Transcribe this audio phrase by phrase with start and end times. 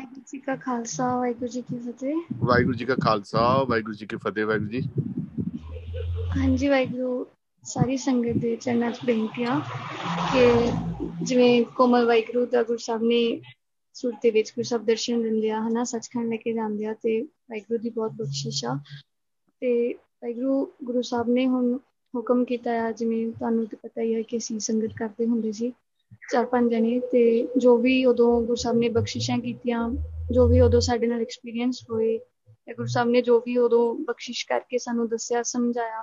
[0.00, 4.16] ਵਾਹਿਗੁਰੂ ਜੀ ਕਾ ਖਾਲਸਾ ਵਾਹਿਗੁਰੂ ਜੀ ਕੀ ਫਤਿਹ। ਵਾਹਿਗੁਰੂ ਜੀ ਕਾ ਖਾਲਸਾ ਵਾਹਿਗੁਰੂ ਜੀ ਕੀ
[4.16, 4.82] ਫਤਿਹ ਵਾਹਿਗੁਰੂ ਜੀ।
[6.36, 7.26] ਹਾਂਜੀ ਵਾਹਿਗੁਰੂ
[7.62, 9.60] ਸਾਰੀ ਸੰਗਤ ਦੇ ਚਰਨਾਂ 'ਚ ਬੇਨਤੀ ਆ
[10.32, 10.72] ਕਿ
[11.22, 13.42] ਜਿਵੇਂ ਕੋਮਲ ਵਾਹਿਗੁਰੂ ਦਾ ਗੁਰੂ ਸਾਹਿਬ ਨੇ
[13.94, 17.78] ਸੁਰਤੇ ਵਿੱਚ ਗੁਰੂ ਸਾਹਿਬ ਦਰਸ਼ਨ ਦਿੰਦੇ ਆ ਹਨਾ ਸੱਚਖੰਡ ਲੈ ਕੇ ਜਾਂਦੇ ਆ ਤੇ ਵਾਹਿਗੁਰੂ
[17.78, 18.80] ਦੀ ਬਹੁਤ ਬਖਸ਼ਿਸ਼ ਆ।
[19.60, 21.78] ਤੇ ਵਾਹਿਗੁਰੂ ਗੁਰੂ ਸਾਹਿਬ ਨੇ ਹੁਣ
[22.16, 25.72] ਹੁਕਮ ਕੀਤਾ ਆ ਜਿਵੇਂ ਤੁਹਾਨੂੰ ਤੇ ਪਤਾ ਹੀ ਹੈ ਕਿ ਅਸੀਂ ਸੰਗਤ ਕਰਦੇ ਹੁੰਦੇ ਸੀ।
[26.30, 27.22] ਚਾਰ ਪੰਜ ਜਣੇ ਤੇ
[27.56, 29.88] ਜੋ ਵੀ ਉਦੋਂ ਗੁਰੂ ਸਾਹਿਬ ਨੇ ਬਖਸ਼ਿਸ਼ਾਂ ਕੀਤੀਆਂ,
[30.30, 32.18] ਜੋ ਵੀ ਉਦੋਂ ਸਾਡੇ ਨਾਲ ਐਕਸਪੀਰੀਅੰਸ ਹੋਏ
[32.66, 36.02] ਤੇ ਗੁਰੂ ਸਾਹਿਬ ਨੇ ਜੋ ਵੀ ਉਦੋਂ ਬਖਸ਼ਿਸ਼ ਕਰਕੇ ਸਾਨੂੰ ਦੱਸਿਆ, ਸਮਝਾਇਆ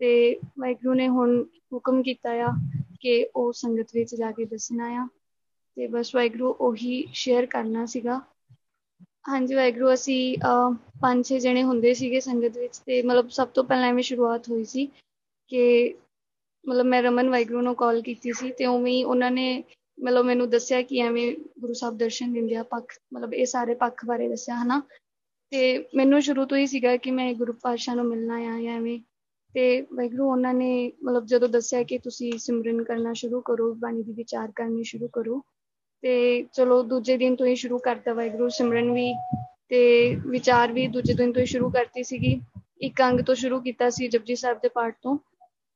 [0.00, 1.42] ਤੇ ਵਾਹਿਗੁਰੂ ਨੇ ਹੁਣ
[1.72, 2.52] ਹੁਕਮ ਕੀਤਾ ਆ
[3.00, 5.06] ਕਿ ਉਹ ਸੰਗਤ ਵਿੱਚ ਜਾ ਕੇ ਦੱਸਣਾ ਆ
[5.76, 8.20] ਤੇ ਬਸ ਵਾਹਿਗੁਰੂ ਉਹੀ ਸ਼ੇਅਰ ਕਰਨਾ ਸੀਗਾ।
[9.28, 10.36] ਹਾਂਜੀ ਵਾਹਿਗੁਰੂ, ਅਸੀਂ
[11.02, 14.64] ਪੰਜ ਛੇ ਜਣੇ ਹੁੰਦੇ ਸੀਗੇ ਸੰਗਤ ਵਿੱਚ ਤੇ ਮਤਲਬ ਸਭ ਤੋਂ ਪਹਿਲਾਂ ਐਵੇਂ ਸ਼ੁਰੂਆਤ ਹੋਈ
[14.64, 14.86] ਸੀ
[15.50, 15.94] ਕਿ
[16.68, 19.64] ਮਤਲਬ ਮੈਂ ਰਮਨ ਵਾਹਿਗੁਰੂ ਨੂੰ ਕਾਲ ਕੀਤੀ ਸੀ ਤੇ ਉਵੇਂ ਹੀ ਉਹਨਾਂ ਨੇ
[20.04, 24.04] ਮਤਲਬ ਮੈਨੂੰ ਦੱਸਿਆ ਕਿ ਐਵੇਂ ਗੁਰੂ ਸਾਹਿਬ ਦਰਸ਼ਨ ਦਿੰਦੇ ਆ ਪੱਖ, ਮਤਲਬ ਇਹ ਸਾਰੇ ਪੱਖ
[24.06, 24.82] ਬਾਰੇ ਦੱਸਿਆ, ਹਨਾ?
[25.50, 29.00] ਤੇ ਮੈਨੂੰ ਸ਼ੁਰੂ ਤੋਂ ਹੀ ਸੀਗਾ ਕਿ ਮੈਂ ਗੁਰੂ ਪਾਤਸ਼ਾਹ ਨੂੰ ਮਿਲਣਾ ਆ ਜਾਂ ਐਵੇਂ।
[29.54, 34.12] ਤੇ ਵਾਹਿਗੁਰੂ ਉਹਨਾਂ ਨੇ ਮਤਲਬ ਜਦੋਂ ਦੱਸਿਆ ਕਿ ਤੁਸੀਂ ਸਿਮਰਨ ਕਰਨਾ ਸ਼ੁਰੂ ਕਰੋ, ਬਾਣੀ ਦੀ
[34.12, 35.42] ਵਿਚਾਰ ਕਰਨੀ ਸ਼ੁਰੂ ਕਰੋ,
[36.02, 39.14] ਤੇ ਚਲੋ ਦੂਜੇ ਦਿਨ ਤੋਂ ਹੀ ਸ਼ੁਰੂ ਕਰਤਾ ਵਾਹਿਗੁਰੂ ਸਿਮਰਨ ਵੀ
[39.68, 42.40] ਤੇ ਵਿਚਾਰ ਵੀ ਦੂਜੇ ਦਿਨ ਤੋਂ ਹੀ ਸ਼ੁਰੂ ਕਰਤੀ ਸੀਗੀ।
[42.80, 45.18] ਇੱਕ ਅੰਗ ਤੋਂ ਸ਼ੁਰੂ ਕੀਤਾ ਸੀ ਜਪਜੀ ਸਾਹਿਬ ਦੇ ਪਾਠ ਤੋਂ।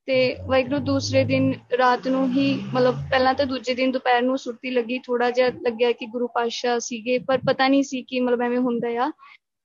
[0.08, 0.16] ਤੇ
[0.46, 4.98] ਵਾਹਿਗੁਰੂ ਦੂਸਰੇ ਦਿਨ ਰਾਤ ਨੂੰ ਹੀ ਮਤਲਬ ਪਹਿਲਾਂ ਤਾਂ ਦੂਜੇ ਦਿਨ ਦੁਪਹਿਰ ਨੂੰ ਸੁਰਤੀ ਲੱਗੀ
[4.98, 8.88] ਥੋੜਾ ਜਿਹਾ ਲੱਗਿਆ ਕਿ ਗੁਰੂ ਪਾਤਸ਼ਾਹ ਸੀਗੇ, ਪਰ ਪਤਾ ਨਹੀਂ ਸੀ ਕਿ ਮਤਲਬ ਐਵੇਂ ਹੁੰਦਾ
[9.04, 9.10] ਆ।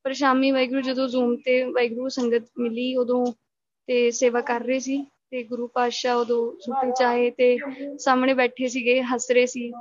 [0.06, 3.26] ਪਰ ਸ਼ਾਮੀ ਵਾਹਿਗੁਰੂ ਜਦੋਂ ਜ਼ੂਮ ਤੇ ਵਾਹਿਗੁਰੂ ਸੰਗਤ ਮਿਲੀ ਉਦੋਂ
[3.88, 7.58] ਤੇ ਸੇਵਾ ਕਰ ਰਹੇ ਸੀ ਤੇ ਗੁਰੂ ਪਾਤਸ਼ਾਹ ਉਦੋਂ ਸੁਰਤੀ ਚਾਹੇ ਤੇ
[7.98, 9.72] ਸਾਹਮਣੇ ਬੈਠੇ ਸੀਗੇ, ਹੱਸ ਰਹੇ ਸੀ।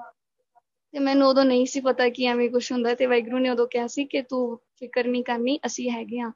[0.94, 3.86] ਤੇ ਮੈਨੂੰ ਉਦੋਂ ਨਹੀਂ ਸੀ ਪਤਾ ਕਿ ਐਵੇਂ ਕੁਝ ਹੁੰਦਾ ਤੇ ਵਾਹਿਗੁਰੂ ਨੇ ਉਦੋਂ ਕਿਹਾ
[3.86, 6.30] ਸੀ ਕਿ ਤੂੰ ਫਿਕਰ ਨਹੀਂ ਕਰਨੀ, ਅਸੀਂ ਹੈਗੇ ਆ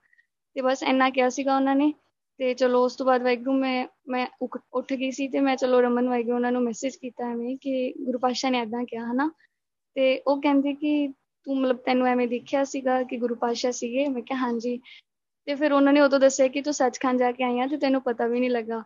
[0.56, 1.92] ਤੇ ਬਸ ਇੰਨਾ ਕਿਹਾ ਸੀਗਾ ਉਹਨਾਂ ਨੇ
[2.38, 4.26] ਤੇ ਚਲੋ ਉਸ ਤੋਂ ਬਾਅਦ ਵਾਹਿਗੁਰੂ ਮੈਂ ਮੈਂ
[4.72, 8.18] ਉੱਠ ਗਈ ਸੀ ਤੇ ਮੈਂ ਚਲੋ ਰਮਨ ਵਾਹਿਗੁਰੂ ਉਹਨਾਂ ਨੂੰ ਮੈਸੇਜ ਕੀਤਾ ਐਵੇਂ ਕਿ ਗੁਰੂ
[8.18, 9.30] ਪਾਤਸ਼ਾਹ ਨੇ ਐਦਾਂ ਕਿਹਾ, ਹਨਾ?
[9.94, 11.08] ਤੇ ਉਹ ਕਹਿੰਦੇ ਕਿ
[11.44, 14.08] ਤੂੰ ਮਤਲਬ ਤੈਨੂੰ ਐਵੇਂ ਦੇਖਿਆ ਸੀਗਾ ਕਿ ਗੁਰੂ ਪਾਤਸ਼ਾਹ ਸੀਗੇ?
[14.08, 14.80] ਮੈਂ ਕਿਹਾ, ਹਾਂਜੀ।
[15.44, 18.02] ਤੇ ਫਿਰ ਉਹਨਾਂ ਨੇ ਉਦੋਂ ਦੱਸਿਆ ਕਿ ਤੂੰ ਸੱਚਖੰਡ ਜਾ ਕੇ ਆਈ ਆ ਤੇ ਤੈਨੂੰ
[18.02, 18.82] ਪਤਾ ਵੀ ਨਹੀਂ ਲੱਗਾ।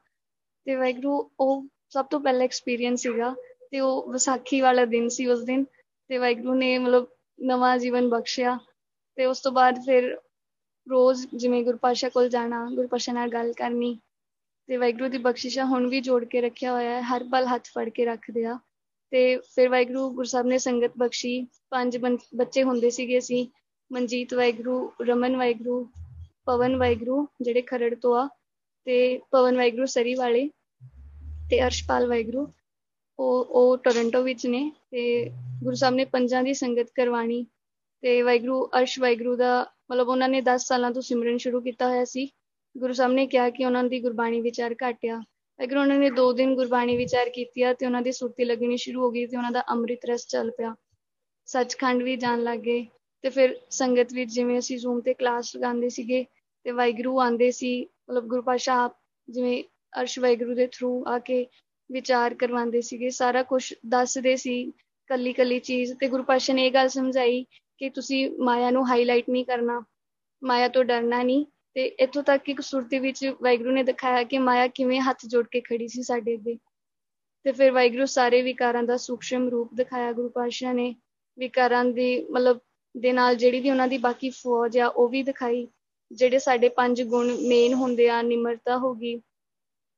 [0.64, 3.34] ਤੇ ਵਾਹਿਗੁਰੂ, ਉਹ ਸਭ ਤੋਂ ਪਹਿਲਾ ਐਕਸਪੀਰੀਅੰਸ ਸੀਗਾ
[3.70, 5.64] ਤੇ ਉਹ ਵਿਸਾਖੀ ਵਾਲਾ ਦਿਨ ਸੀ ਉਸ ਦਿਨ।
[6.08, 7.06] ਤੇ ਵਾਹਿਗੁਰੂ ਨੇ ਮਤਲਬ
[7.42, 8.58] ਨਵਾਂ ਜੀਵਨ ਬਖਸ਼ਿਆ।
[9.16, 10.18] ਤੇ ਉਸ ਤੋਂ ਬਾਅਦ ਫਿਰ
[10.86, 13.98] ਰੋਜ਼ ਜਿਵੇਂ ਗੁਰਪਾਸ਼ਾ ਕੋਲ ਜਾਣਾ ਗੁਰਪਾਸ਼ਾ ਨਾਲ ਗੱਲ ਕਰਨੀ
[14.68, 17.88] ਤੇ ਵਾਹਿਗੁਰੂ ਦੀ ਬਖਸ਼ਿਸ਼ਾ ਹੁਣ ਵੀ ਜੋੜ ਕੇ ਰੱਖਿਆ ਹੋਇਆ ਹੈ, ਹਰ ਪਲ ਹੱਥ ਫੜ
[17.88, 18.58] ਕੇ ਰੱਖਦੇ ਆ
[19.12, 21.96] ਤੇ ਫਿਰ ਵਾਹਿਗੁਰੂ ਗੁਰਸਾਹਿਬ ਨੇ ਸੰਗਤ ਬਖਸ਼ੀ, ਪੰਜ
[22.36, 23.46] ਬੱਚੇ ਹੁੰਦੇ ਸੀਗੇ ਅਸੀਂ,
[23.90, 25.84] ਮਨਜੀਤ ਵਾਹਿਗੁਰੂ, ਰਮਨ ਵਾਹਿਗੁਰੂ,
[26.46, 28.28] ਪਵਨ ਵਾਹਿਗੁਰੂ ਜਿਹੜੇ ਖਰੜ ਤੋਂ ਆ
[28.86, 28.96] ਤੇ
[29.30, 30.48] ਪਵਨ ਵਾਹਿਗੁਰੂ ਸਰੀ ਵਾਲੇ
[31.50, 32.46] ਤੇ ਅਰਸ਼ਪਾਲ ਵਾਹਿਗੁਰੂ,
[33.18, 35.30] ਉਹ ਉਹ ਟੋਰਾਂਟੋ ਵਿੱਚ ਨੇ ਤੇ
[35.62, 37.44] ਗੁਰੂ ਸਾਹਿਬ ਨੇ ਪੰਜਾਂ ਦੀ ਸੰਗਤ ਕਰਵਾਣੀ
[38.02, 42.04] ਤੇ ਵਾਹਿਗੁਰੂ, ਅਰਸ਼ ਵਾਹਿਗੁਰੂ ਦਾ ਮਤਲਬ ਉਹਨਾਂ ਨੇ 10 ਸਾਲਾਂ ਤੋਂ ਸਿਮਰਨ ਸ਼ੁਰੂ ਕੀਤਾ ਹੋਇਆ
[42.04, 42.28] ਸੀ।
[42.74, 45.22] ਗੁਰੂ ਸਾਹਿਬ ਨੇ ਕਿਹਾ ਕਿ ਉਹਨਾਂ ਦੀ ਗੁਰਬਾਣੀ ਵਿਚਾਰ ਘਟਿਆ।
[45.58, 49.02] ਅਗਰ ਉਹਨਾਂ ਨੇ 2 ਦਿਨ ਗੁਰਬਾਣੀ ਵਿਚਾਰ ਕੀਤੀ ਆ ਤੇ ਉਹਨਾਂ ਦੀ ਸੁਰਤੀ ਲੱਗਣੀ ਸ਼ੁਰੂ
[49.02, 50.74] ਹੋ ਗਈ ਤੇ ਉਹਨਾਂ ਦਾ ਅੰਮ੍ਰਿਤ ਰਸ ਚੱਲ ਪਿਆ।
[51.48, 52.86] ਸੱਚਖੰਡ ਵੀ ਜਾਣ ਲੱਗੇ
[53.24, 56.24] ਤੇ ਫਿਰ ਸੰਗਤ ਵਿੱਚ ਜਿਵੇਂ ਅਸੀਂ ਜ਼ੂਮ ਤੇ ਕਲਾਸ ਲਗਾਉਂਦੇ ਸੀਗੇ
[56.64, 58.96] ਤੇ ਵਾਹਿਗੁਰੂ ਆਂਦੇ ਸੀ, ਮਤਲਬ ਗੁਰੂ ਪਾਸ਼ਾ ਆਪ
[59.28, 59.62] ਜਿਵੇਂ
[60.00, 61.46] ਅਰਸ਼ ਵਾਹਿਗੁਰੂ ਦੇ ਥਰੂ ਆ ਕੇ
[61.90, 64.72] ਵਿਚਾਰ ਕਰਵਾਉਂਦੇ ਸੀਗੇ, ਸਾਰਾ ਕੁਝ ਦੱਸਦੇ ਸੀ
[65.10, 67.44] ਕੱਲੀ ਕੱਲੀ ਚੀਜ਼ ਤੇ ਗੁਰੂ ਪਾਸ਼ਾ ਨੇ ਇਹ ਗੱਲ ਸਮਝਾਈ
[67.78, 69.82] ਕਿ ਤੁਸੀਂ ਮਾਇਆ ਨੂੰ ਹਾਈਲਾਈਟ ਨਹੀਂ ਕਰਨਾ,
[70.44, 74.66] ਮਾਇਆ ਤੋਂ ਡਰਨਾ ਨਹੀਂ। ਤੇ ਇੱਥੋਂ ਤੱਕ ਕਿ ਸੁਰਤੀ ਵਿੱਚ ਵਾਹਿਗੁਰੂ ਨੇ ਦਿਖਾਇਆ ਕਿ ਮਾਇਆ
[74.66, 76.56] ਕਿਵੇਂ ਹੱਥ ਜੋੜ ਕੇ ਖੜੀ ਸੀ ਸਾਡੇ ਅੱਗੇ।
[77.44, 80.94] ਤੇ ਫਿਰ ਵਾਹਿਗੁਰੂ ਸਾਰੇ ਵਿਕਾਰਾਂ ਦਾ ਸੂਖਸ਼ਮ ਰੂਪ ਦਿਖਾਇਆ ਗੁਰੂ ਪਾਤਸ਼ਾਹ ਨੇ।
[81.38, 82.60] ਵਿਕਾਰਾਂ ਦੀ, ਮਤਲਬ
[82.96, 85.68] ਦੇ ਨਾਲ ਜਿਹੜੀ ਵੀ ਉਹਨਾਂ ਦੀ ਬਾਕੀ ਫੌਜ ਆ, ਉਹ ਵੀ ਦਿਖਾਈ।
[86.12, 89.20] ਜਿਹੜੇ ਸਾਡੇ ਪੰਜ ਗੁਣ ਮੇਨ ਹੁੰਦੇ ਆ, ਨਿਮਰਤਾ ਹੋ ਗਈ,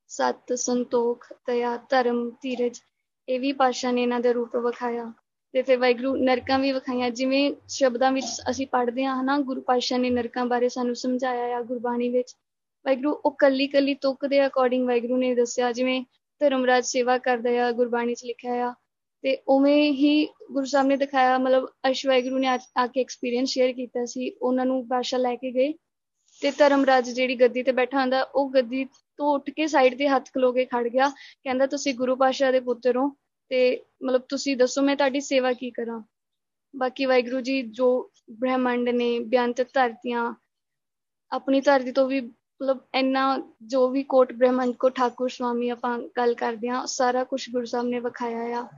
[0.08, 2.80] ਸਤ ਸੰਤੋਖ, ਦਇਆ, ਧਰਮ, ਧੀਰਜ,
[3.28, 5.12] ਇਹ ਵੀ ਪਾਸ਼ਾ ਨੇ ਇਹਨਾਂ ਦਾ ਰੂਪ ਵਿਖਾਇਆ।
[5.54, 9.98] ਤੇ ਫਿਰ ਵਾਹਿਗੁਰੂ ਨਰਕਾਂ ਵੀ ਵਿਖਾਈਆਂ, ਜਿਵੇਂ ਸ਼ਬਦਾਂ ਵਿੱਚ ਅਸੀਂ ਪੜ੍ਹਦੇ ਹਾਂ ਹਨਾ, ਗੁਰੂ ਪਾਤਸ਼ਾਹ
[9.98, 12.34] ਨੇ ਨਰਕਾਂ ਬਾਰੇ ਸਾਨੂੰ ਸਮਝਾਇਆ ਆ ਗੁਰਬਾਣੀ ਵਿੱਚ।
[12.86, 16.02] ਵਾਹਿਗੁਰੂ ਉਹ ਕੱਲੀ ਕੱਲੀ ਤੁਕ ਦੇ ਅਕੋਰਡਿੰਗ ਵਾਹਿਗੁਰੂ ਨੇ ਦੱਸਿਆ, ਜਿਵੇਂ
[16.40, 18.74] ਧਰਮਰਾਜ ਸੇਵਾ ਕਰਦਾ ਆ, ਗੁਰਬਾਣੀ 'ਚ ਲਿਖਿਆ ਆ,
[19.24, 23.72] ਤੇ ਉਵੇਂ ਹੀ ਗੁਰੂ ਸਾਹਿਬ ਨੇ ਦਿਖਾਇਆ, ਮਤਲਬ ਅਸ਼ ਵਾਹਿਗੁਰੂ ਨੇ ਆ ਕੇ ਐਕਸਪੀਰੀਅੰਸ ਸ਼ੇਅਰ
[23.72, 25.72] ਕੀਤਾ ਸੀ, ਉਹਨਾਂ ਨੂੰ ਬਾਦਸ਼ਾਹ ਲੈ ਕੇ ਗਏ,
[26.42, 28.84] ਤੇ ਧਰਮਰਾਜ ਜਿਹੜੀ ਗੱਦੀ ਤੇ ਬੈਠਾ ਹੁੰਦਾ, ਉਹ ਗੱਦੀ
[29.18, 31.08] ਤੋਂ ਉੱਠ ਕੇ ਸਾਈਡ ਤੇ ਹੱਥ ਖਲੋ ਕੇ ਖੜ ਗਿਆ,
[31.44, 33.08] ਕਹਿੰਦਾ, ਤੁਸੀਂ ਗੁਰੂ ਪਾਤਸ਼ਾਹ ਦੇ ਪੁੱਤਰ ਹੋ।
[33.48, 36.02] ਤੇ ਮਤਲਬ ਤੁਸੀਂ ਦੱਸੋ ਮੈਂ ਤੁਹਾਡੀ ਸੇਵਾ ਕੀ ਕਰਾਂ?
[36.76, 40.34] ਬਾਕੀ ਵਾਹਿਗੁਰੂ ਜੀ ਜੋ ਬ੍ਰਹਮੰਡ ਨੇ ਬਿਆੰਤ ਧਰਤੀਆਂ,
[41.32, 42.20] ਆਪਣੀ ਧਰਤੀ ਤੋਂ ਵੀ
[42.62, 47.50] ਮਤਲਬ ਇੰਨਾ ਜੋ ਵੀ ਕੋਟ ਬ੍ਰਹਮੰਡ ਕੋ ਠਾਕੁਰ ਸਵਾਮੀ ਆਪਾਂ ਗੱਲ ਕਰਦੇ ਆ ਸਾਰਾ ਕੁਝ
[47.50, 48.68] ਗੁਰੂ ਸਾਹਿਬ ਨੇ ਵਿਖਾਇਆ ਆ।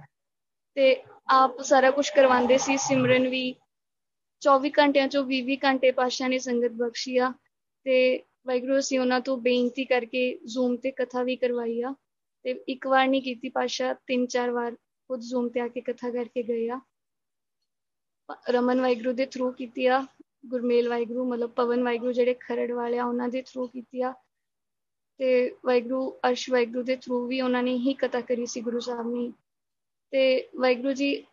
[0.75, 3.55] ਤੇ ਆਪ ਸਾਰਾ ਕੁਝ ਕਰਵਾਉਂਦੇ ਸੀ, ਸਿਮਰਨ ਵੀ
[4.41, 7.33] 24 ਘੰਟਿਆਂ ਚੋਂ 20 ਘੰਟੇ ਪਾਸ਼ਾ ਨੇ ਸੰਗਤ ਬਖਸ਼ੀ ਆ।
[7.85, 11.95] ਤੇ ਵਾਹਿਗੁਰੂ, ਅਸੀਂ ਉਹਨਾਂ ਤੋਂ ਬੇਨਤੀ ਕਰਕੇ ਜ਼ੂਮ ਤੇ ਕਥਾ ਵੀ ਕਰਵਾਈ ਆ।
[12.43, 14.73] ਤੇ ਇੱਕ ਵਾਰ ਨਹੀਂ ਕੀਤੀ ਪਾਸ਼ਾ, ਤਿੰਨ ਚਾਰ ਵਾਰ
[15.09, 16.81] ਖੁਦ ਜ਼ੂਮ ਤੇ ਆ ਕੇ ਕਥਾ ਕਰਕੇ ਗਏ ਆ।
[18.51, 20.07] ਰਮਨ ਵਾਹਿਗੁਰੂ ਦੇ ਥਰੂ ਕੀਤੀ ਆ,
[20.47, 24.15] ਗੁਰਮੇਲ ਵਾਹਿਗੁਰੂ, ਮਤਲਬ ਪਵਨ ਵਾਹਿਗੁਰੂ ਜਿਹੜੇ ਖਰੜ ਵਾਲੇ ਆ, ਉਹਨਾਂ ਦੇ ਥਰੂ ਕੀਤੀ ਆ।
[25.19, 29.07] ਤੇ ਵਾਹਿਗੁਰੂ, ਅਰਸ਼ ਵਾਹਿਗੁਰੂ ਦੇ ਥਰੂ ਵੀ ਉਹਨਾਂ ਨੇ ਹੀ ਕਥਾ ਕਰੀ ਸੀ ਗੁਰੂ ਸਾਹਿਬ
[29.07, 29.33] ਨੇ।
[30.11, 31.27] ਤੇ ਵਾਹਿਗੁਰੂ ਜੀ,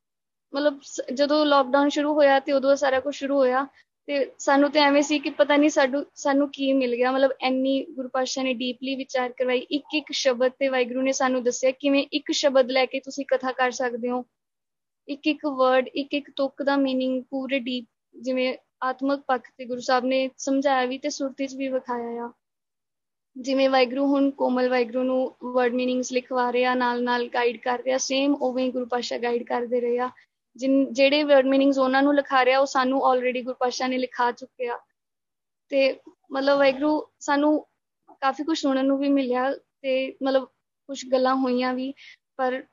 [0.56, 0.80] ਮਤਲਬ
[1.14, 3.68] ਜਦੋਂ ਲੋਕਡਾਊਨ ਸ਼ੁਰੂ ਹੋਇਆ ਤੇ ਉਦੋਂ ਸਾਰਾ ਕੁਝ ਸ਼ੁਰੂ ਹੋਇਆ
[4.07, 7.85] ਤੇ ਸਾਨੂੰ ਤੇ ਐਵੇਂ ਸੀ ਕਿ ਪਤਾ ਨਹੀਂ ਸਾਨੂੰ ਸਾਨੂੰ ਕੀ ਮਿਲ ਗਿਆ ਮਤਲਬ ਐਨੀ
[7.91, 12.05] ਗੁਰੂ ਪਾਤਸ਼ਾਹ ਨੇ ਡੀਪਲੀ ਵਿਚਾਰ ਕਰਵਾਈ ਇੱਕ ਇੱਕ ਸ਼ਬਦ ਤੇ ਵਾਹਿਗੁਰੂ ਨੇ ਸਾਨੂੰ ਦੱਸਿਆ ਕਿਵੇਂ
[12.13, 14.25] ਇੱਕ ਸ਼ਬਦ ਲੈ ਕੇ ਤੁਸੀਂ ਕਥਾ ਕਰ ਸਕਦੇ ਹੋ
[15.09, 19.81] ਇੱਕ ਇੱਕ ਵਰਡ ਇੱਕ ਇੱਕ ਤੁਕ ਦਾ मीनिंग ਪੂਰੇ ਡੀਪ ਜਿਵੇਂ ਆਤਮਿਕ ਪੱਖ ਤੇ ਗੁਰੂ
[19.81, 22.31] ਸਾਹਿਬ ਨੇ ਸਮਝਾਇਆ ਵੀ ਤੇ ਸੁਰਤੀ 'ਚ ਵੀ ਵਿਖਾਇਆ ਆ
[23.37, 27.99] ਜਿਵੇਂ ਵਾਹਿਗੁਰੂ ਹੁਣ ਕੋਮਲ ਵਾਹਿਗੁਰੂ ਨੂੰ ਵਰਡ मीनिंग्स ਲਿਖਵਾ ਰਿਹਾ ਨਾਲ ਨਾਲ ਗਾਈਡ ਕਰ ਰਿਹਾ
[27.99, 30.26] ਸੇਮ ਉਵੇਂ ਗੁਰੂ ਪਾਤਸ਼ਾਹ ਗਾਈਡ ਕਰਦੇ ਰਹੇ ਆ ਜਿਨ
[30.58, 34.80] ਜਿਹੜੇ ਵਰਡ ਮੀਨਿੰਗਸ ਉਹਨਾਂ ਨੂੰ ਲਿਖਾ ਰਿਹਾ, ਉਹ ਸਾਨੂੰ ਆਲਰੇਡੀ ਗੁਰੂ ਪਾਤਸ਼ਾਹ ਨੇ ਲਿਖਾ ਚੁੱਕਿਆ।
[35.70, 36.00] ਤੇ
[36.32, 37.68] ਮਤਲਬ ਵੈਗਰੂ ਸਾਨੂੰ
[38.22, 39.52] ਕਾਫੀ ਕੁਝ ਸੁਣਨ ਨੂੰ ਵੀ ਮਿਲਿਆ
[39.82, 40.46] ਤੇ ਮਤਲਬ
[40.90, 41.94] ਕੁਝ ਗੱਲਾਂ ਹੋਈਆਂ ਵੀ,
[42.38, 42.64] ਪਰ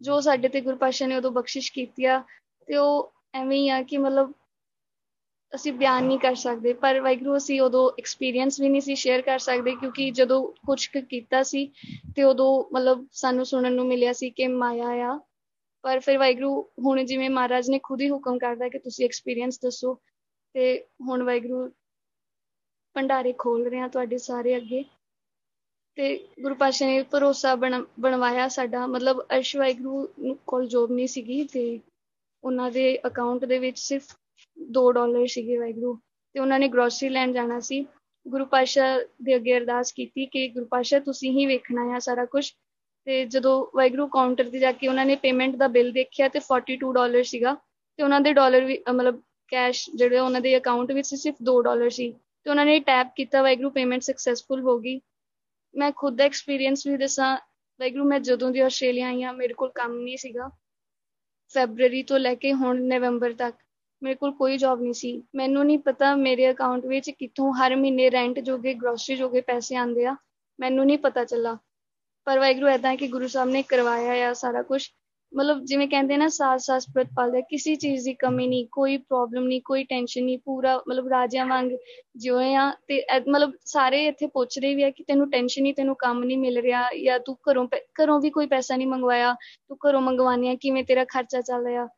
[0.00, 2.22] ਜੋ ਸਾਡੇ ਤੇ ਗੁਰੂ ਪਾਤਸ਼ਾਹ ਨੇ ਉਦੋਂ ਬਖਸ਼ਿਸ਼ ਕੀਤੀ ਆ,
[2.66, 4.32] ਤੇ ਉਹ ਐਵੇਂ ਹੀ ਆ ਕਿ ਮਤਲਬ
[5.54, 9.38] ਅਸੀਂ ਬਿਆਨ ਨਹੀਂ ਕਰ ਸਕਦੇ। ਪਰ ਵੈਗਰੂ ਅਸੀਂ ਉਦੋਂ ਐਕਸਪੀਰੀਅੰਸ ਵੀ ਨਹੀਂ ਸੀ ਸ਼ੇਅਰ ਕਰ
[9.38, 11.66] ਸਕਦੇ, ਕਿਉਂਕਿ ਜਦੋਂ ਕੁਝ ਕੀਤਾ ਸੀ,
[12.16, 15.20] ਤੇ ਉਦੋਂ ਮਤਲਬ ਸਾਨੂੰ ਸੁਣਨ ਨੂੰ ਮਿਲਿਆ ਸੀ ਕਿ ਮਾਇਆ ਆ।
[15.84, 19.94] ਪਰ ਫਿਰ ਵਾਹਿਗੁਰੂ ਹੁਣ ਜਿਵੇਂ ਮਹਾਰਾਜ ਨੇ ਖੁਦ ਹੀ ਹੁਕਮ ਕਰਦਾ ਕਿ ਤੁਸੀਂ ਐਕਸਪੀਰੀਅੰਸ ਦੱਸੋ
[20.54, 21.68] ਤੇ ਹੁਣ ਵਾਹਿਗੁਰੂ
[22.94, 24.84] ਭੰਡਾਰੇ ਖੋਲ ਰਹੇ ਆ ਤੁਹਾਡੇ ਸਾਰੇ ਅੱਗੇ
[25.98, 31.80] ਤੇ ਗੁਰੂ ਪਾਤਸ਼ਾਹ ਨੇ ਭਰੋਸਾ ਬਣਵਾਇਆ ਸਾਡਾ, ਮਤਲਬ ਅਰਸ਼ ਵਾਹਿਗੁਰੂ ਕੋਲ ਜੋਬ ਨਹੀਂ ਸੀਗੀ ਤੇ
[32.44, 34.16] ਉਹਨਾਂ ਦੇ ਅਕਾਊਂਟ ਦੇ ਵਿੱਚ ਸਿਰਫ
[34.78, 35.98] 2 ਡਾਲਰ ਸੀਗੇ ਵਾਹਿਗੁਰੂ
[36.34, 37.86] ਤੇ ਉਹਨਾਂ ਨੇ ਗਰੋਸਰੀ ਲੈਣ ਜਾਣਾ ਸੀ।
[38.26, 42.52] ਗੁਰੂ ਪਾਤਸ਼ਾਹ ਦੇ ਅੱਗੇ ਅਰਦਾਸ ਕੀਤੀ ਕਿ ਗੁਰੂ ਪਾਤਸ਼ਾਹ ਤੁਸੀਂ ਹੀ ਵੇਖਣਾ ਹੈ ਸਾਰਾ ਕੁਝ
[43.06, 46.92] ਤੇ ਜਦੋਂ ਵਾਹਿਗੁਰੂ ਕਾਊਂਟਰ ਤੇ ਜਾ ਕੇ ਉਹਨਾਂ ਨੇ ਪੇਮੈਂਟ ਦਾ ਬਿੱਲ ਦੇਖਿਆ ਤੇ 42
[46.92, 47.56] ਡਾਲਰ ਸੀਗਾ,
[47.98, 51.90] ਤੇ ਉਹਨਾਂ ਦੇ ਡਾਲਰ ਵੀ ਮਤਲਬ ਕੈਸ਼ ਜਿਹੜੇ ਉਹਨਾਂ ਦੇ ਅਕਾਊਂਟ ਵਿੱਚ ਸਿਰਫ 2 ਡਾਲਰ
[51.90, 52.10] ਸੀ।
[52.44, 55.00] ਤੇ ਉਹਨਾਂ ਨੇ ਟੈਪ ਕੀਤਾ, ਵਾਹਿਗੁਰੂ ਪੇਮੈਂਟ ਸਕਸੈਸਫੁਲ ਹੋ ਗਈ।
[55.74, 57.36] ਮੈਂ ਖੁਦ ਦਾ ਐਕਸਪੀਰੀਅੰਸ ਵੀ ਦੱਸਾਂ,
[57.80, 60.50] ਵਾਹਿਗੁਰੂ ਮੈਂ ਜਦੋਂ ਦੀ ਆਸਟ੍ਰੇਲੀਆ ਆਈ ਆ ਮੇਰੇ ਕੋਲ ਕੰਮ ਨਹੀਂ ਸੀਗਾ।
[61.54, 63.56] ਫੈਬਰੂਅਰੀ ਤੋਂ ਲੈ ਕੇ ਹੁਣ ਨਵੰਬਰ ਤੱਕ
[64.02, 68.10] ਮੇਰੇ ਕੋਲ ਕੋਈ ਜੌਬ ਨਹੀਂ ਸੀ। ਮੈਨੂੰ ਨਹੀਂ ਪਤਾ ਮੇਰੇ ਅਕਾਊਂਟ ਵਿੱਚ ਕਿੱਥੋਂ ਹਰ ਮਹੀਨੇ
[68.10, 70.16] ਰੈਂਟ ਜੋਗੇ ਗਰੋਸਰੀ ਜੋਗੇ ਪੈਸੇ ਆਉਂਦੇ ਆ।
[70.60, 71.58] ਮੈਨੂੰ ਨਹੀਂ ਪਤਾ ਚੱਲਾ।
[72.26, 74.82] ਪਰ ਵਾਹਿਗੁਰੂ ਐਦਾਂ ਕਿ ਗੁਰੂ ਸਾਹਿਬ ਨੇ ਕਰਵਾਇਆ ਆ ਸਾਰਾ ਕੁਝ
[75.32, 79.46] ਮਤਲਬ ਜਿਵੇਂ ਕਹਿੰਦੇ ਨਾ ਸਾਸ ਸਾਸ ਪ੍ਰਤਪਾਲ ਹੈ ਕਿਸੇ ਚੀਜ਼ ਦੀ ਕਮੀ ਨਹੀਂ, ਕੋਈ ਪ੍ਰੋਬਲਮ
[79.46, 81.70] ਨਹੀਂ, ਕੋਈ ਟੈਨਸ਼ਨ ਨਹੀਂ, ਪੂਰਾ ਮਤਲਬ ਰਾਜਿਆਂ ਵਾਂਗ
[82.16, 85.96] ਜਿਉਏ ਆ ਤੇ ਮਤਲਬ ਸਾਰੇ ਇੱਥੇ ਪੁੱਛ ਰਹੇ ਵੀ ਆ ਕਿ ਤੈਨੂੰ ਟੈਨਸ਼ਨ ਨਹੀਂ, ਤੈਨੂੰ
[85.98, 87.66] ਕੰਮ ਨਹੀਂ ਮਿਲ ਰਿਹਾ ਜਾਂ ਤੂੰ ਘਰੋਂ
[88.02, 89.34] ਘਰੋਂ ਵੀ ਕੋਈ ਪੈਸਾ ਨਹੀਂ ਮੰਗਵਾਇਆ,
[89.68, 91.88] ਤੂੰ ਘਰੋਂ ਮੰਗਵਾਨੀ ਆ, ਕਿਵੇਂ ਤੇਰਾ ਖਰਚਾ ਚੱਲ ਰਿਹਾ।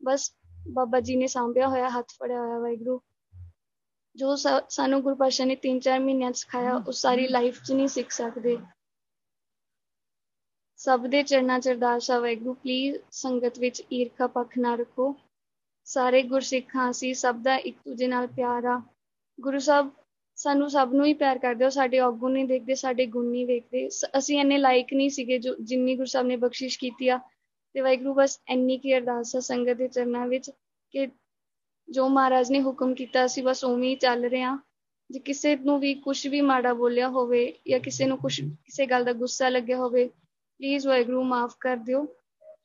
[0.00, 0.30] ਬਸ
[0.72, 3.00] ਬਾਬਾ ਜੀ ਨੇ ਸਾਂਭਿਆ ਹੋਇਆ, ਹੱਥ ਫੜਿਆ ਹੋਇਆ ਵਾਹਿਗੁਰੂ।
[4.16, 8.56] ਜੋ ਸਾਨੂੰ ਗੁਰੂ ਪਾਸ਼ਾ ਨੇ 3-4 ਮਹੀਨਿਆਂ ਸਿਖਾਇਆ, ਉਹ ਸਾਰੀ ਲਾਈਫ 'ਚ ਨਹੀਂ ਸਿੱਖ ਸਕਦੇ।
[10.84, 15.16] ਸਭ ਦੇ ਚਰਨਾਂ 'ਚ ਅਰਦਾਸ ਆ ਵਾਹਿਗੁਰੂ ਪਲੀਜ਼ ਸੰਗਤ ਵਿੱਚ ਈਰਖਾ ਪੱਖ ਨਾ ਰੱਖੋ।
[15.84, 18.82] ਸਾਰੇ ਗੁਰਸਿੱਖਾਂ, ਅਸੀਂ ਸਭ ਦਾ ਇੱਕ ਦੂਜੇ ਨਾਲ ਪਿਆਰ ਆ।
[19.40, 19.90] ਗੁਰੂ ਸਾਹਿਬ,
[20.36, 23.88] ਸਾਨੂੰ ਸਭ ਨੂੰ ਹੀ ਪਿਆਰ ਕਰਦੇ ਹੋ, ਸਾਡੇ ਔਗੁਣ ਨਹੀਂ ਦੇਖਦੇ, ਸਾਡੇ ਗੁਣ ਨਹੀਂ ਵੇਖਦੇ।
[24.18, 27.20] ਅਸੀਂ ਇੰਨੇ ਲਾਇਕ ਨਹੀਂ ਸੀਗੇ ਜੋ, ਜਿੰਨੀ ਗੁਰੂ ਸਾਹਿਬ ਨੇ ਬਖਸ਼ਿਸ਼ ਕੀਤੀ ਆ।
[27.74, 30.50] ਤੇ ਵਾਹਿਗੁਰੂ, ਬਸ ਇੰਨੀ ਕੀ ਅਰਦਾਸ ਆ ਸੰਗਤ ਦੇ ਚਰਨਾਂ ਵਿੱਚ
[30.90, 31.08] ਕਿ
[31.88, 34.58] ਜੋ ਮਹਾਰਾਜ ਨੇ ਹੁਕਮ ਕੀਤਾ, ਅਸੀਂ ਬਸ ਉਵੇਂ ਹੀ ਚੱਲ ਰਹੇ ਆ।
[35.10, 39.04] ਜੇ ਕਿਸੇ ਨੂੰ ਵੀ ਕੁਝ ਵੀ ਮਾੜਾ ਬੋਲਿਆ ਹੋਵੇ ਜਾਂ ਕਿਸੇ ਨੂੰ ਕੁਝ ਕਿਸੇ ਗੱਲ
[39.04, 40.10] ਦਾ ਗੁੱਸਾ ਲੱਗਿਆ ਹੋਵੇ
[40.58, 42.06] ਪਲੀਜ਼ ਵਾਹਿਗੁਰੂ, ਮਾਫ ਕਰ ਦਿਓ।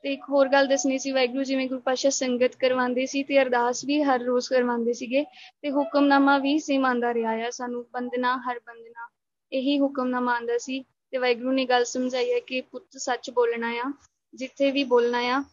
[0.02, 3.86] ਤੇ ਇੱਕ ਹੋਰ ਗੱਲ ਦੱਸਣੀ ਸੀ, ਵਾਹਿਗੁਰੂ ਜਿਵੇਂ ਗੁਰੂ ਪਾਸ਼ਾ ਸੰਗਤ ਕਰਵਾਉਂਦੇ ਸੀ ਤੇ ਅਰਦਾਸ
[3.86, 5.26] ਵੀ ਹਰ ਰੋਜ਼ ਕਰਵਾਉਂਦੇ ਸੀਗੇ,
[5.62, 9.10] ਤੇ ਹੁਕਮਨਾਮਾ ਵੀ ਸੇਮ ਆਂਦਾ ਰਿਹਾ ਆ। ਸਾਨੂੰ ਬੰਦਨਾ ਹਰ ਬੰਦਨਾ
[9.52, 13.94] ਇਹੀ ਹੁਕਮਨਾਮਾ ਆਂਦਾ ਸੀ। ਤੇ ਵਾਹਿਗੁਰੂ ਨੇ ਗੱਲ ਸਮਝਾਈ ਹੈ ਕਿ ਪੁੱਤ ਸੱਚ ਬੋਲਣਾ ਆ,
[14.34, 15.44] ਜਿੱਥੇ ਵੀ ਬੋਲਣਾ ਆ।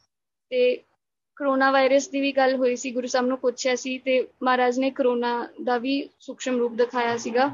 [0.51, 0.83] ਤੇ
[1.37, 4.91] ਕਰੋਨਾ ਵਾਇਰਸ ਦੀ ਵੀ ਗੱਲ ਹੋਈ ਸੀ, ਗੁਰੂ ਸਾਹਿਬ ਨੂੰ ਪੁੱਛਿਆ ਸੀ ਤੇ ਮਹਾਰਾਜ ਨੇ
[4.91, 7.49] ਕਰੋਨਾ ਦਾ ਵੀ ਸੂਖਸ਼ਮ ਰੂਪ ਦਿਖਾਇਆ ਸੀਗਾ।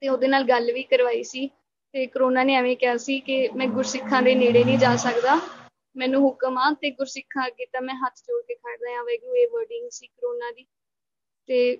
[0.00, 1.50] ਤੇ ਉਹਦੇ ਨਾਲ ਗੱਲ ਵੀ ਕਰਵਾਈ ਸੀ।
[1.94, 5.40] ਤੇ ਕਰੋਨਾ ਨੇ ਐਵੇਂ ਕਿਹਾ ਸੀ ਕਿ ਮੈਂ ਗੁਰਸਿੱਖਾਂ ਦੇ ਨੇੜੇ ਨਹੀਂ ਜਾ ਸਕਦਾ।
[5.96, 9.48] ਮੈਨੂੰ ਹੁਕਮ ਆ ਤੇ ਗੁਰਸਿੱਖਾਂ ਅੱਗੇ ਤਾਂ ਮੈਂ ਹੱਥ ਜੋੜ ਕੇ ਖੜਦਾ ਆ ਵੈਗੂ ਇਹ
[9.52, 10.64] ਵਰਡਿੰਗ ਸੀ ਕਰੋਨਾ ਦੀ।
[11.48, 11.78] ਤੇ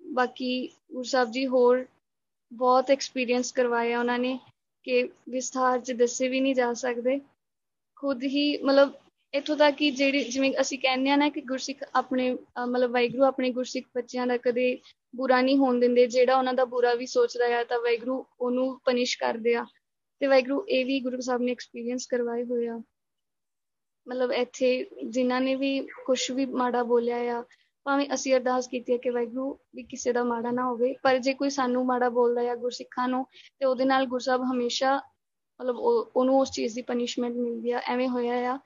[0.00, 1.84] ਬਾਕੀ ਗੁਰੂ ਸਾਹਿਬ ਜੀ ਹੋਰ
[2.52, 4.38] ਬਹੁਤ ਐਕਸਪੀਰੀਅੰਸ ਕਰਵਾਇਆ ਉਹਨਾਂ ਨੇ
[4.84, 7.20] ਕਿ ਵਿਸਥਾਰ ਚ ਦੱਸੇ ਵੀ ਨਹੀਂ ਜਾ ਸਕਦੇ।
[7.96, 8.92] ਖੁਦ ਹੀ ਮਤਲਬ
[9.34, 12.30] ਇਥੋਂ ਤੱਕ ਕਿ ਜਿਹੜੇ ਜਿਵੇਂ ਅਸੀਂ ਕਹਿੰਦੇ ਆ ਨਾ ਕਿ ਗੁਰਸਿੱਖ ਆਪਣੇ
[12.68, 14.66] ਮਤਲਬ ਵਾਹਿਗੁਰੂ ਆਪਣੇ ਗੁਰਸਿੱਖ ਬੱਚਿਆਂ ਦਾ ਕਦੇ
[15.14, 19.16] ਬੁਰਾ ਨਹੀਂ ਹੋਣ ਦਿੰਦੇ, ਜਿਹੜਾ ਉਹਨਾਂ ਦਾ ਬੁਰਾ ਵੀ ਸੋਚਦਾ ਆ ਤਾਂ ਵਾਹਿਗੁਰੂ ਉਹਨੂੰ ਪਨਿਸ਼
[19.18, 19.64] ਕਰਦੇ ਆ।
[20.20, 22.76] ਤੇ ਵਾਹਿਗੁਰੂ ਇਹ ਵੀ ਗੁਰੂ ਸਾਹਿਬ ਨੇ ਐਕਸਪੀਰੀਅੰਸ ਕਰਵਾਏ ਹੋਏ ਆ।
[24.06, 24.70] ਮਤਲਬ ਇੱਥੇ
[25.04, 27.42] ਜਿਨ੍ਹਾਂ ਨੇ ਵੀ ਕੁਝ ਵੀ ਮਾੜਾ ਬੋਲਿਆ ਆ,
[27.86, 31.34] ਭਾਵੇਂ ਅਸੀਂ ਅਰਦਾਸ ਕੀਤੀ ਹੈ ਕਿ ਵਾਹਿਗੁਰੂ ਵੀ ਕਿਸੇ ਦਾ ਮਾੜਾ ਨਾ ਹੋਵੇ, ਪਰ ਜੇ
[31.34, 33.24] ਕੋਈ ਸਾਨੂੰ ਮਾੜਾ ਬੋਲਦਾ ਆ ਗੁਰਸਿੱਖਾਂ ਨੂੰ,
[33.60, 34.96] ਤੇ ਉਹਦੇ ਨਾਲ ਗੁਰਸਾਹਿਬ ਹਮੇਸ਼ਾ
[35.60, 38.58] ਮਤਲਬ ਉਹਨੂੰ ਉਸ ਚੀਜ਼ ਦੀ ਪਨਿਸ਼ਮੈਂਟ ਮਿਲਦੀ ਆ, ਐਵੇਂ ਹੋਇਆ ਆ।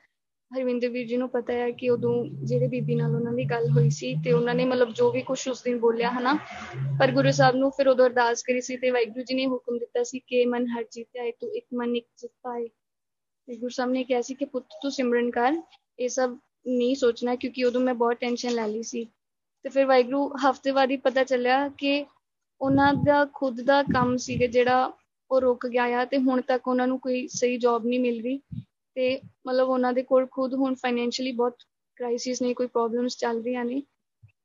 [0.55, 3.89] ਹਰਵਿੰਦਰ ਵੀਰ ਜੀ ਨੂੰ ਪਤਾ ਹੈ ਕਿ ਉਦੋਂ ਜਿਹੜੇ ਬੀਬੀ ਨਾਲ ਉਹਨਾਂ ਦੀ ਗੱਲ ਹੋਈ
[3.89, 6.33] ਸੀ ਤੇ ਉਹਨਾਂ ਨੇ ਮਤਲਬ ਜੋ ਵੀ ਕੁਝ ਉਸ ਦਿਨ ਬੋਲਿਆ, ਹਨਾ,
[6.99, 10.03] ਪਰ ਗੁਰੂ ਸਾਹਿਬ ਨੂੰ ਫਿਰ ਉਦੋਂ ਅਰਦਾਸ ਕਰੀ ਸੀ ਤੇ ਵਾਹਿਗੁਰੂ ਜੀ ਨੇ ਹੁਕਮ ਦਿੱਤਾ
[10.03, 12.67] ਸੀ ਕਿ ਮਨ ਹਰ ਜੀਤਿਆ ਤੂੰ ਇੱਕ ਮਨ ਇੱਕ ਜਿੱਤ ਪਾਏ।
[13.47, 15.61] ਤੇ ਗੁਰੂ ਸਾਹਿਬ ਨੇ ਕਿਹਾ ਸੀ ਕਿ ਪੁੱਤ, ਤੂੰ ਸਿਮਰਨ ਕਰ,
[15.99, 16.37] ਇਹ ਸਭ
[16.67, 19.05] ਨਹੀਂ ਸੋਚਣਾ ਕਿਉਂਕਿ ਉਦੋਂ ਮੈਂ ਬਹੁਤ ਟੈਨਸ਼ਨ ਲੈ ਲਈ ਸੀ।
[19.63, 22.05] ਤੇ ਫਿਰ ਵਾਹਿਗੁਰੂ ਹਫ਼ਤੇ ਬਾਅਦ ਹੀ ਪਤਾ ਚੱਲਿਆ ਕਿ
[22.61, 24.93] ਉਹਨਾਂ ਦਾ ਖੁਦ ਦਾ ਕੰਮ ਸੀਗਾ ਜਿਹੜਾ
[25.31, 28.41] ਉਹ ਰੁਕ ਗਿਆ ਆ ਤੇ ਹੁਣ ਤੱਕ ਉਹਨਾਂ ਨੂੰ ਕੋਈ ਸਹੀ ਜੌਬ ਨਹੀਂ ਮਿਲ ਰਹੀ।
[28.97, 31.57] ਤੇ ਮਤਲਬ ਉਹਨਾਂ ਦੇ ਕੋਲ ਖੁਦ ਹੁਣ ਫਾਈਨੈਂਸ਼ੀਅਲੀ ਬਹੁਤ
[31.95, 33.81] ਕ੍ਰਾਈਸਿਸ ਨੇ, ਕੋਈ ਪ੍ਰੋਬਲਮਸ ਚੱਲ ਰਹੀਆਂ ਨੇ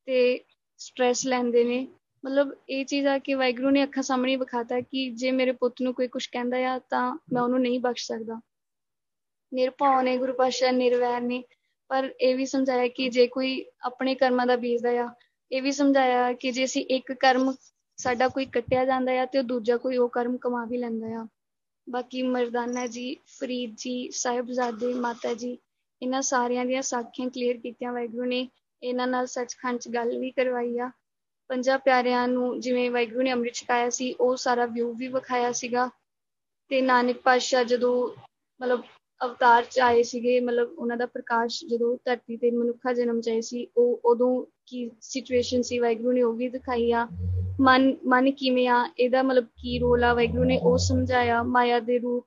[0.06, 0.44] ਤੇ
[0.78, 1.86] ਸਟ्रेस ਲੈਂਦੇ ਨੇ।
[2.24, 5.94] ਮਤਲਬ ਇਹ ਚੀਜ਼ ਆ ਕਿ ਵਾਹਿਗੁਰੂ ਨੇ ਅੱਖਾਂ ਸਾਹਮਣੇ ਵਿਖਾਤਾ ਕਿ ਜੇ ਮੇਰੇ ਪੁੱਤ ਨੂੰ
[5.94, 8.40] ਕੋਈ ਕੁਝ ਕਹਿੰਦਾ ਆ ਤਾਂ ਮੈਂ ਉਹਨੂੰ ਨਹੀਂ ਬਖਸ਼ ਸਕਦਾ।
[9.54, 11.42] ਨਿਰਭਉ ਨੇ, ਗੁਰੂ ਪਾਸ਼ਾ ਨਿਰਵੈਰ ਨੇ,
[11.88, 15.08] ਪਰ ਇਹ ਵੀ ਸਮਝਾਇਆ ਕਿ ਜੇ ਕੋਈ ਆਪਣੇ ਕਰਮਾਂ ਦਾ ਬੀਜਦਾ ਆ,
[15.52, 17.54] ਇਹ ਵੀ ਸਮਝਾਇਆ ਕਿ ਜੇ ਅਸੀਂ ਇੱਕ ਕਰਮ
[17.96, 21.26] ਸਾਡਾ ਕੋਈ ਕੱਟਿਆ ਜਾਂਦਾ ਆ ਤੇ ਉਹ ਦੂਜਾ ਕੋਈ ਉਹ ਕਰਮ ਕਮਾ ਵੀ ਲੈਂਦਾ ਆ।
[21.90, 25.58] ਬਾਕੀ ਮਰਦਾਨਾ ਜੀ, ਫਰੀਦ ਜੀ, ਸਾਹਿਬਜ਼ਾਦੇ, ਮਾਤਾ ਜੀ,
[26.02, 28.48] ਇਹਨਾਂ ਸਾਰਿਆਂ ਦੀਆਂ ਸਾਖੀਆਂ ਕਲੀਅਰ ਕੀਤੀਆਂ ਵਾਹਿਗੁਰੂ ਨੇ।
[28.82, 30.90] ਇਹਨਾਂ ਨਾਲ ਸੱਚਖੰਡ 'ਚ ਗੱਲ ਵੀ ਕਰਵਾਈ ਆ।
[31.48, 35.90] ਪੰਜਾਂ ਪਿਆਰਿਆਂ ਨੂੰ ਜਿਵੇਂ ਵਾਹਿਗੁਰੂ ਨੇ ਅੰਮ੍ਰਿਤ ਛਕਾਇਆ ਸੀ, ਉਹ ਸਾਰਾ ਵਿਊ ਵੀ ਵਿਖਾਇਆ ਸੀਗਾ।
[36.68, 38.22] ਤੇ ਨਾਨਕ ਪਾਤਸ਼ਾਹ ਜਦੋਂ
[38.62, 38.82] ਮਤਲਬ
[39.24, 43.40] ਅਵਤਾਰ ਚ ਆਏ ਸੀਗੇ, ਮਤਲਬ ਉਹਨਾਂ ਦਾ ਪ੍ਰਕਾਸ਼ ਜਦੋਂ ਧਰਤੀ ਤੇ ਮਨੁੱਖਾ ਜਨਮ ਚ ਆਏ
[43.40, 47.08] ਸੀ, ਉਹ ਉਦੋਂ ਕੀ ਸਿਚੁਏਸ਼ਨ ਸੀ ਵਾਹਿਗੁਰੂ ਨੇ ਉਹ ਵੀ ਦਿਖਾਈ ਆ।
[47.60, 51.98] ਮਨ ਮਨ ਕਿਵੇਂ ਆ, ਇਹਦਾ ਮਤਲਬ ਕੀ ਰੋਲ ਆ ਵਾਹਿਗੁਰੂ ਨੇ ਉਹ ਸਮਝਾਇਆ, ਮਾਇਆ ਦੇ
[51.98, 52.26] ਰੂਪ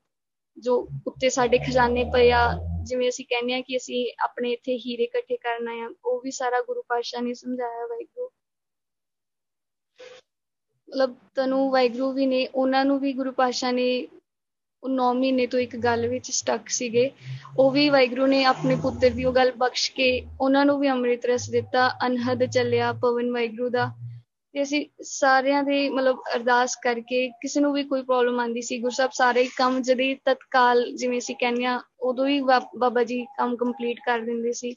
[0.58, 5.04] ਜੋ ਉੱਤੇ ਸਾਡੇ ਖਜ਼ਾਨੇ ਪਏ ਆ, ਜਿਵੇਂ ਅਸੀਂ ਕਹਿੰਦੇ ਆ ਕਿ ਅਸੀਂ ਆਪਣੇ ਇੱਥੇ ਹੀਰੇ
[5.04, 8.30] ਇਕੱਠੇ ਕਰਨਾ ਆ, ਉਹ ਵੀ ਸਾਰਾ ਗੁਰੂ ਪਾਤਸ਼ਾਹ ਨੇ ਸਮਝਾਇਆ ਵਾਹਿਗੁਰੂ।
[10.90, 14.08] ਮਤਲਬ ਤਨੂੰ ਵਾਹਿਗੁਰੂ ਵੀ ਨੇ, ਉਹਨਾਂ ਨੂੰ ਵੀ ਗੁਰੂ ਪਾਤਸ਼ਾਹ ਨੇ
[14.84, 17.12] ਉਹ 9 ਮਹੀਨੇ ਤੋਂ ਇੱਕ ਗੱਲ ਵਿੱਚ ਸਟਕ ਸੀਗੇ।
[17.58, 21.26] ਉਹ ਵੀ ਵਾਹਿਗੁਰੂ ਨੇ ਆਪਣੇ ਪੁੱਤਰ ਦੀ ਉਹ ਗੱਲ ਬਖਸ਼ ਕੇ ਉਹਨਾਂ ਨੂੰ ਵੀ ਅੰਮ੍ਰਿਤ
[21.26, 23.92] ਰਸ ਦਿੱਤਾ, ਅਨਹਦ ਚੱਲਿਆ ਪਵਨ ਵਾਹਿਗੁਰੂ ਦਾ।
[24.56, 29.10] ਤੇ ਅਸੀਂ ਸਾਰਿਆਂ ਦੇ ਮਤਲਬ ਅਰਦਾਸ ਕਰਕੇ ਕਿਸੇ ਨੂੰ ਵੀ ਕੋਈ ਪ੍ਰੋਬਲਮ ਆਂਦੀ ਸੀ ਗੁਰਸਬ
[29.14, 32.40] ਸਾਰੇ ਕੰਮ ਜਦੇ ਤਤਕਾਲ ਜਿਵੇਂ ਅਸੀਂ ਕਹਿੰਦੇ ਆ ਉਦੋਂ ਹੀ
[32.78, 34.72] ਬਾਬਾ ਜੀ ਕੰਮ ਕੰਪਲੀਟ ਕਰ ਦਿੰਦੇ ਸੀ।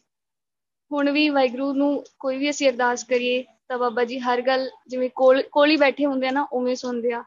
[0.90, 5.10] ਹੁਣ ਵੀ ਵਾਹਿਗੁਰੂ ਨੂੰ ਕੋਈ ਵੀ ਅਸੀਂ ਅਰਦਾਸ ਕਰੀਏ ਤਾਂ ਬਾਬਾ ਜੀ ਹਰ ਗੱਲ ਜਿਵੇਂ
[5.14, 7.22] ਕੋਲ ਕੋਲ ਹੀ ਬੈਠੇ ਹੁੰਦੇ ਆ ਨਾ, ਉਵੇਂ ਸੁਣਦੇ ਆ।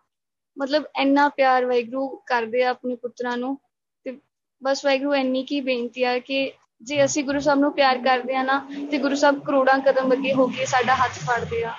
[0.58, 3.58] ਮਤਲਬ ਇੰਨਾ ਪਿਆਰ ਵਾਹਿਗੁਰੂ ਕਰਦੇ ਆ ਆਪਣੇ ਪੁੱਤਰਾਂ ਨੂੰ
[4.05, 4.17] ਤੇ
[4.62, 8.43] ਬਸ ਵਾਹਿਗੁਰੂ ਇੰਨੀ ਕੀ ਬੇਨਤੀ ਆ ਕਿ ਜੇ ਅਸੀਂ ਗੁਰੂ ਸਾਹਿਬ ਨੂੰ ਪਿਆਰ ਕਰਦੇ ਆ
[8.43, 8.60] ਨਾ,
[8.91, 11.74] ਤੇ ਗੁਰੂ ਸਾਹਿਬ ਕਰੋੜਾਂ ਕਦਮ ਅੱਗੇ ਹੋ ਕੇ ਸਾਡਾ ਹੱਥ ਫੜਦੇ ਆ।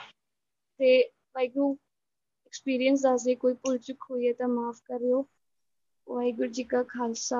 [0.80, 1.02] ਤੇ
[1.34, 1.76] ਵਾਹਿਗੁਰੂ
[2.46, 5.24] ਐਕਸਪੀਰੀਅੰਸ ਦੱਸਦੇ ਕੋਈ ਭੁੱਲ ਚੁੱਕ ਹੋਈ ਹੈ ਤਾਂ ਮਾਫ ਕਰਿਓ।
[6.06, 7.38] ਵਾਹਿਗੁਰੂ ਜੀ ਕਾ ਖਾਲਸਾ